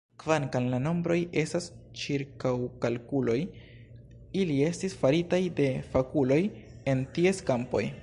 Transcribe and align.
Kvankam 0.21 0.69
la 0.69 0.77
nombroj 0.85 1.17
estas 1.41 1.67
ĉirkaŭkalkuloj, 2.03 3.37
ili 4.43 4.59
estis 4.73 4.99
faritaj 5.05 5.43
de 5.63 5.71
fakuloj 5.95 6.43
en 6.95 7.09
ties 7.19 7.49
kampoj. 7.53 7.89